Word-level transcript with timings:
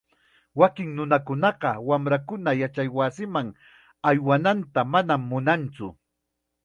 Wakin 0.59 0.93
nunakunaqa 0.99 1.73
wamrankuna 1.91 2.55
yachaywasiman 2.61 3.53
aywananta 4.13 4.87
manam 4.97 5.21
munantsu. 5.35 5.93